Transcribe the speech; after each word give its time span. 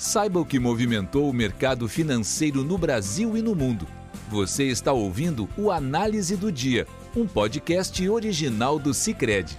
Saiba 0.00 0.40
o 0.40 0.46
que 0.46 0.58
movimentou 0.58 1.28
o 1.28 1.32
mercado 1.32 1.86
financeiro 1.86 2.64
no 2.64 2.78
Brasil 2.78 3.36
e 3.36 3.42
no 3.42 3.54
mundo. 3.54 3.86
Você 4.30 4.64
está 4.64 4.94
ouvindo 4.94 5.46
o 5.58 5.70
Análise 5.70 6.38
do 6.38 6.50
Dia, 6.50 6.86
um 7.14 7.26
podcast 7.26 8.08
original 8.08 8.78
do 8.78 8.94
Cicred. 8.94 9.58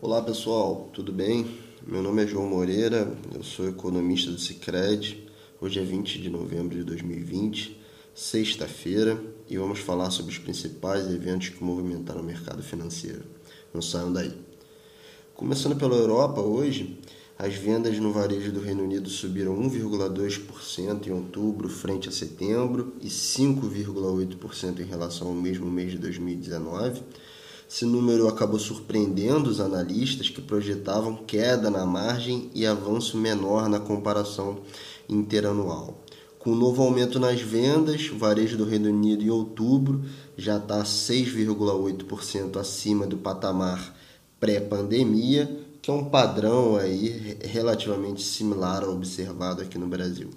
Olá 0.00 0.22
pessoal, 0.22 0.88
tudo 0.92 1.12
bem? 1.12 1.58
Meu 1.84 2.00
nome 2.00 2.22
é 2.22 2.26
João 2.28 2.46
Moreira, 2.46 3.12
eu 3.34 3.42
sou 3.42 3.68
economista 3.68 4.30
do 4.30 4.38
Cicred. 4.38 5.26
Hoje 5.60 5.80
é 5.80 5.82
20 5.82 6.22
de 6.22 6.30
novembro 6.30 6.78
de 6.78 6.84
2020, 6.84 7.76
sexta-feira, 8.14 9.20
e 9.50 9.58
vamos 9.58 9.80
falar 9.80 10.12
sobre 10.12 10.30
os 10.30 10.38
principais 10.38 11.08
eventos 11.08 11.48
que 11.48 11.64
movimentaram 11.64 12.20
o 12.20 12.24
mercado 12.24 12.62
financeiro. 12.62 13.24
Não 13.74 13.82
saiam 13.82 14.12
daí. 14.12 14.32
Começando 15.34 15.74
pela 15.74 15.96
Europa, 15.96 16.40
hoje, 16.40 17.00
as 17.36 17.54
vendas 17.54 17.98
no 17.98 18.12
varejo 18.12 18.52
do 18.52 18.60
Reino 18.60 18.84
Unido 18.84 19.10
subiram 19.10 19.60
1,2% 19.60 21.06
em 21.08 21.10
outubro 21.10 21.68
frente 21.68 22.08
a 22.08 22.12
setembro 22.12 22.94
e 23.00 23.08
5,8% 23.08 24.80
em 24.80 24.84
relação 24.84 25.28
ao 25.28 25.34
mesmo 25.34 25.68
mês 25.68 25.90
de 25.90 25.98
2019. 25.98 27.02
Esse 27.68 27.84
número 27.84 28.28
acabou 28.28 28.60
surpreendendo 28.60 29.50
os 29.50 29.58
analistas 29.60 30.28
que 30.28 30.40
projetavam 30.40 31.16
queda 31.16 31.68
na 31.70 31.84
margem 31.84 32.50
e 32.54 32.64
avanço 32.64 33.16
menor 33.16 33.68
na 33.68 33.80
comparação 33.80 34.60
interanual. 35.08 36.04
Com 36.38 36.52
o 36.52 36.54
novo 36.54 36.82
aumento 36.82 37.18
nas 37.18 37.40
vendas, 37.40 38.10
o 38.12 38.18
varejo 38.18 38.56
do 38.56 38.64
Reino 38.64 38.90
Unido 38.90 39.24
em 39.24 39.30
outubro 39.30 40.04
já 40.36 40.58
está 40.58 40.84
6,8% 40.84 42.58
acima 42.58 43.06
do 43.06 43.16
patamar 43.16 43.92
pré-pandemia 44.38 45.73
que 45.84 45.90
é 45.90 45.92
um 45.92 46.06
padrão 46.06 46.76
aí 46.76 47.36
relativamente 47.44 48.22
similar 48.22 48.82
ao 48.82 48.94
observado 48.94 49.60
aqui 49.60 49.76
no 49.76 49.86
Brasil. 49.86 50.30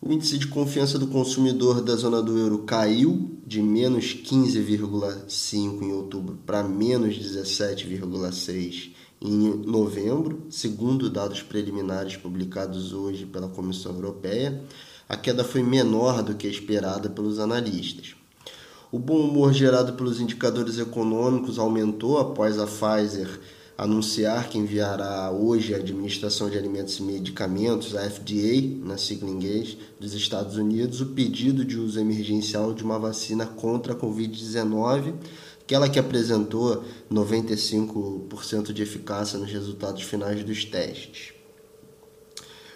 O 0.00 0.12
índice 0.12 0.38
de 0.38 0.46
confiança 0.46 0.96
do 0.96 1.08
consumidor 1.08 1.80
da 1.80 1.96
zona 1.96 2.22
do 2.22 2.38
euro 2.38 2.58
caiu 2.58 3.32
de 3.44 3.60
menos 3.60 4.14
15,5 4.14 5.82
em 5.82 5.92
outubro 5.92 6.38
para 6.46 6.62
menos 6.62 7.16
17,6 7.16 8.92
em 9.20 9.56
novembro, 9.66 10.46
segundo 10.48 11.10
dados 11.10 11.42
preliminares 11.42 12.16
publicados 12.16 12.92
hoje 12.92 13.26
pela 13.26 13.48
Comissão 13.48 13.92
Europeia. 13.92 14.62
A 15.08 15.16
queda 15.16 15.42
foi 15.42 15.64
menor 15.64 16.22
do 16.22 16.36
que 16.36 16.46
esperada 16.46 17.10
pelos 17.10 17.40
analistas. 17.40 18.14
O 18.92 19.00
bom 19.00 19.18
humor 19.18 19.52
gerado 19.52 19.94
pelos 19.94 20.20
indicadores 20.20 20.78
econômicos 20.78 21.58
aumentou 21.58 22.18
após 22.18 22.56
a 22.60 22.68
Pfizer 22.68 23.28
anunciar 23.82 24.48
que 24.48 24.56
enviará 24.56 25.32
hoje 25.32 25.74
à 25.74 25.78
Administração 25.78 26.48
de 26.48 26.56
Alimentos 26.56 26.98
e 26.98 27.02
Medicamentos, 27.02 27.96
a 27.96 28.08
FDA, 28.08 28.78
na 28.84 28.96
sigla 28.96 29.28
inglês, 29.28 29.76
dos 29.98 30.14
Estados 30.14 30.56
Unidos, 30.56 31.00
o 31.00 31.06
pedido 31.06 31.64
de 31.64 31.76
uso 31.76 31.98
emergencial 31.98 32.72
de 32.72 32.84
uma 32.84 32.96
vacina 32.96 33.44
contra 33.44 33.92
a 33.92 33.96
Covid-19, 33.96 35.14
aquela 35.60 35.88
que 35.88 35.98
apresentou 35.98 36.84
95% 37.10 38.72
de 38.72 38.82
eficácia 38.82 39.36
nos 39.36 39.50
resultados 39.50 40.02
finais 40.02 40.44
dos 40.44 40.64
testes. 40.64 41.41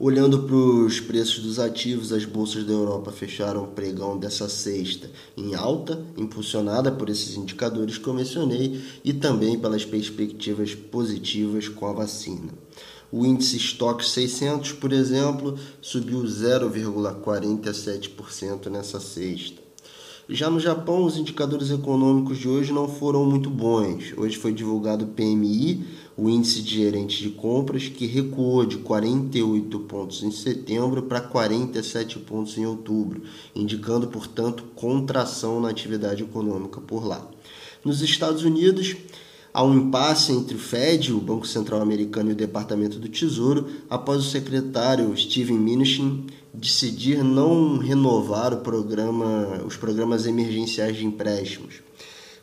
Olhando 0.00 0.44
para 0.44 0.54
os 0.54 1.00
preços 1.00 1.42
dos 1.42 1.58
ativos, 1.58 2.12
as 2.12 2.24
bolsas 2.24 2.64
da 2.64 2.72
Europa 2.72 3.10
fecharam 3.10 3.64
o 3.64 3.66
pregão 3.66 4.16
dessa 4.16 4.48
sexta 4.48 5.10
em 5.36 5.56
alta, 5.56 6.00
impulsionada 6.16 6.92
por 6.92 7.10
esses 7.10 7.36
indicadores 7.36 7.98
que 7.98 8.06
eu 8.06 8.14
mencionei 8.14 8.80
e 9.02 9.12
também 9.12 9.58
pelas 9.58 9.84
perspectivas 9.84 10.72
positivas 10.72 11.68
com 11.68 11.88
a 11.88 11.92
vacina. 11.92 12.54
O 13.10 13.26
índice 13.26 13.56
Stock 13.56 14.08
600, 14.08 14.70
por 14.74 14.92
exemplo, 14.92 15.58
subiu 15.80 16.22
0,47% 16.22 18.70
nessa 18.70 19.00
sexta. 19.00 19.66
Já 20.30 20.50
no 20.50 20.60
Japão, 20.60 21.06
os 21.06 21.16
indicadores 21.16 21.70
econômicos 21.70 22.36
de 22.36 22.46
hoje 22.46 22.70
não 22.70 22.86
foram 22.86 23.24
muito 23.24 23.48
bons. 23.48 24.12
Hoje 24.14 24.36
foi 24.36 24.52
divulgado 24.52 25.06
o 25.06 25.08
PMI, 25.08 25.86
o 26.18 26.28
índice 26.28 26.60
de 26.60 26.74
gerente 26.74 27.22
de 27.22 27.30
compras, 27.30 27.88
que 27.88 28.04
recuou 28.04 28.66
de 28.66 28.76
48 28.76 29.80
pontos 29.80 30.22
em 30.22 30.30
setembro 30.30 31.04
para 31.04 31.22
47 31.22 32.18
pontos 32.18 32.58
em 32.58 32.66
outubro, 32.66 33.22
indicando, 33.56 34.08
portanto, 34.08 34.64
contração 34.74 35.62
na 35.62 35.70
atividade 35.70 36.22
econômica 36.22 36.78
por 36.78 37.06
lá. 37.06 37.26
Nos 37.82 38.02
Estados 38.02 38.42
Unidos, 38.42 38.96
há 39.52 39.62
um 39.64 39.74
impasse 39.74 40.32
entre 40.32 40.56
o 40.56 40.58
Fed, 40.58 41.12
o 41.12 41.20
Banco 41.20 41.46
Central 41.46 41.80
Americano 41.80 42.30
e 42.30 42.32
o 42.32 42.36
Departamento 42.36 42.98
do 42.98 43.08
Tesouro, 43.08 43.66
após 43.88 44.20
o 44.24 44.30
secretário 44.30 45.16
Steven 45.16 45.58
Mnuchin 45.58 46.26
decidir 46.52 47.22
não 47.22 47.78
renovar 47.78 48.56
programa, 48.56 49.62
os 49.66 49.76
programas 49.76 50.26
emergenciais 50.26 50.96
de 50.96 51.06
empréstimos. 51.06 51.82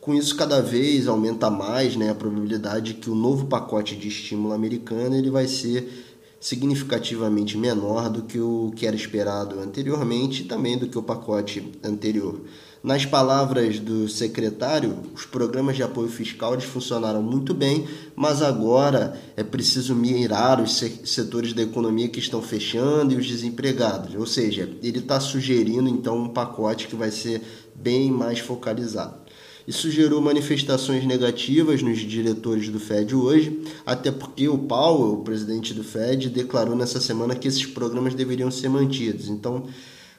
Com 0.00 0.12
isso, 0.12 0.36
cada 0.36 0.60
vez 0.60 1.06
aumenta 1.06 1.48
mais 1.48 1.94
né, 1.94 2.10
a 2.10 2.14
probabilidade 2.14 2.94
que 2.94 3.08
o 3.08 3.14
novo 3.14 3.46
pacote 3.46 3.94
de 3.94 4.08
estímulo 4.08 4.52
americano 4.52 5.14
ele 5.14 5.30
vai 5.30 5.46
ser 5.46 6.11
significativamente 6.42 7.56
menor 7.56 8.10
do 8.10 8.22
que 8.22 8.40
o 8.40 8.72
que 8.74 8.84
era 8.84 8.96
esperado 8.96 9.60
anteriormente 9.60 10.42
e 10.42 10.44
também 10.44 10.76
do 10.76 10.88
que 10.88 10.98
o 10.98 11.02
pacote 11.02 11.70
anterior. 11.84 12.40
Nas 12.82 13.06
palavras 13.06 13.78
do 13.78 14.08
secretário, 14.08 14.98
os 15.14 15.24
programas 15.24 15.76
de 15.76 15.84
apoio 15.84 16.08
fiscal 16.08 16.60
funcionaram 16.60 17.22
muito 17.22 17.54
bem, 17.54 17.86
mas 18.16 18.42
agora 18.42 19.16
é 19.36 19.44
preciso 19.44 19.94
mirar 19.94 20.60
os 20.60 20.76
setores 21.04 21.52
da 21.52 21.62
economia 21.62 22.08
que 22.08 22.18
estão 22.18 22.42
fechando 22.42 23.14
e 23.14 23.16
os 23.16 23.28
desempregados. 23.28 24.16
Ou 24.16 24.26
seja, 24.26 24.68
ele 24.82 24.98
está 24.98 25.20
sugerindo 25.20 25.88
então 25.88 26.18
um 26.18 26.28
pacote 26.30 26.88
que 26.88 26.96
vai 26.96 27.12
ser 27.12 27.40
bem 27.72 28.10
mais 28.10 28.40
focalizado. 28.40 29.21
Isso 29.66 29.90
gerou 29.90 30.20
manifestações 30.20 31.04
negativas 31.04 31.82
nos 31.82 31.98
diretores 31.98 32.68
do 32.68 32.80
Fed 32.80 33.14
hoje, 33.14 33.62
até 33.86 34.10
porque 34.10 34.48
o 34.48 34.58
Powell, 34.58 35.14
o 35.14 35.22
presidente 35.22 35.72
do 35.72 35.84
Fed, 35.84 36.28
declarou 36.30 36.74
nessa 36.74 37.00
semana 37.00 37.34
que 37.36 37.46
esses 37.46 37.64
programas 37.64 38.14
deveriam 38.14 38.50
ser 38.50 38.68
mantidos. 38.68 39.28
Então, 39.28 39.66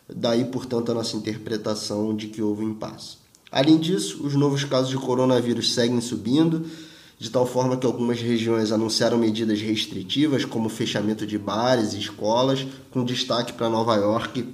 daí, 0.07 0.45
portanto, 0.45 0.91
a 0.91 0.95
nossa 0.95 1.17
interpretação 1.17 2.15
de 2.15 2.27
que 2.27 2.41
houve 2.41 2.63
um 2.63 2.69
impasse. 2.69 3.17
Além 3.51 3.77
disso, 3.77 4.25
os 4.25 4.33
novos 4.33 4.63
casos 4.63 4.89
de 4.89 4.97
coronavírus 4.97 5.73
seguem 5.73 5.99
subindo, 6.01 6.65
de 7.19 7.29
tal 7.29 7.45
forma 7.45 7.77
que 7.77 7.85
algumas 7.85 8.19
regiões 8.19 8.71
anunciaram 8.71 9.17
medidas 9.17 9.61
restritivas, 9.61 10.43
como 10.43 10.69
fechamento 10.69 11.27
de 11.27 11.37
bares 11.37 11.93
e 11.93 11.99
escolas, 11.99 12.65
com 12.91 13.03
destaque 13.03 13.53
para 13.53 13.69
Nova 13.69 13.95
York 13.95 14.45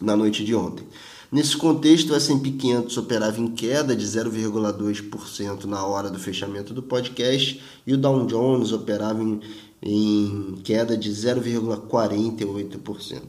na 0.00 0.16
noite 0.16 0.44
de 0.44 0.54
ontem. 0.54 0.86
Nesse 1.30 1.56
contexto, 1.56 2.12
o 2.12 2.14
S&P 2.14 2.50
500 2.52 2.96
operava 2.96 3.40
em 3.40 3.48
queda 3.48 3.96
de 3.96 4.06
0,2% 4.06 5.64
na 5.64 5.84
hora 5.84 6.08
do 6.08 6.18
fechamento 6.18 6.72
do 6.72 6.82
podcast 6.82 7.60
e 7.86 7.92
o 7.92 7.98
Dow 7.98 8.24
Jones 8.26 8.72
operava 8.72 9.22
em, 9.22 9.40
em 9.82 10.54
queda 10.62 10.96
de 10.96 11.10
0,48%. 11.10 13.20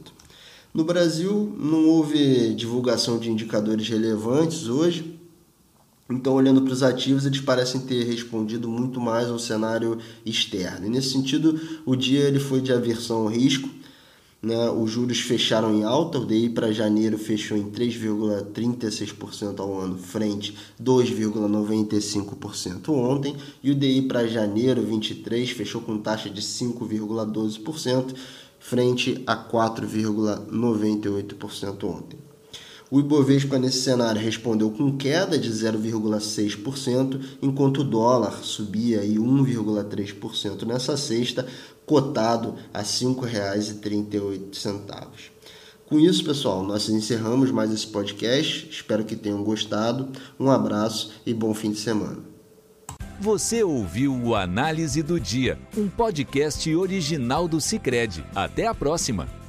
No 0.73 0.83
Brasil, 0.83 1.55
não 1.57 1.87
houve 1.87 2.53
divulgação 2.53 3.17
de 3.17 3.31
indicadores 3.31 3.87
relevantes 3.89 4.67
hoje, 4.67 5.17
então, 6.09 6.35
olhando 6.35 6.61
para 6.61 6.71
os 6.71 6.83
ativos, 6.83 7.25
eles 7.25 7.41
parecem 7.41 7.81
ter 7.81 8.05
respondido 8.05 8.69
muito 8.69 9.01
mais 9.01 9.27
ao 9.27 9.37
cenário 9.37 9.97
externo. 10.25 10.85
E 10.85 10.89
nesse 10.89 11.11
sentido, 11.11 11.59
o 11.85 11.97
dia 11.97 12.21
ele 12.21 12.39
foi 12.39 12.61
de 12.61 12.71
aversão 12.71 13.23
ao 13.23 13.27
risco, 13.27 13.69
né? 14.41 14.69
Os 14.69 14.89
juros 14.91 15.19
fecharam 15.19 15.73
em 15.73 15.83
alta, 15.83 16.19
o 16.19 16.25
DI 16.25 16.47
para 16.49 16.71
janeiro 16.71 17.17
fechou 17.17 17.57
em 17.57 17.69
3,36% 17.69 19.59
ao 19.59 19.77
ano, 19.79 19.97
frente 19.97 20.55
2,95% 20.81 22.87
ontem, 22.89 23.35
e 23.63 23.71
o 23.71 23.75
DI 23.75 24.03
para 24.03 24.27
janeiro 24.27 24.81
23 24.81 25.49
fechou 25.51 25.81
com 25.81 25.97
taxa 25.97 26.29
de 26.29 26.41
5,12%, 26.41 28.15
frente 28.59 29.21
a 29.25 29.35
4,98% 29.35 31.83
ontem. 31.83 32.19
O 32.89 33.01
Ibovespa 33.01 33.59
nesse 33.59 33.81
cenário 33.81 34.21
respondeu 34.21 34.71
com 34.71 34.95
queda 34.95 35.37
de 35.37 35.51
0,6%, 35.51 37.21
enquanto 37.41 37.81
o 37.81 37.83
dólar 37.83 38.39
subia 38.43 39.01
1,3% 39.01 40.65
nessa 40.65 40.95
sexta, 40.95 41.45
cotado 41.87 42.55
a 42.73 42.79
R$ 42.79 42.85
5,38. 42.85 45.31
Com 45.87 45.99
isso, 45.99 46.25
pessoal, 46.25 46.63
nós 46.63 46.89
encerramos 46.89 47.49
mais 47.49 47.71
esse 47.71 47.87
podcast. 47.87 48.67
Espero 48.69 49.05
que 49.05 49.15
tenham 49.15 49.41
gostado. 49.41 50.09
Um 50.37 50.51
abraço 50.51 51.13
e 51.25 51.33
bom 51.33 51.53
fim 51.53 51.71
de 51.71 51.79
semana. 51.79 52.19
Você 53.21 53.63
ouviu 53.63 54.13
o 54.13 54.35
Análise 54.35 55.01
do 55.01 55.17
Dia, 55.19 55.57
um 55.75 55.87
podcast 55.87 56.75
original 56.75 57.47
do 57.47 57.59
Cicred. 57.59 58.23
Até 58.35 58.67
a 58.67 58.75
próxima! 58.75 59.46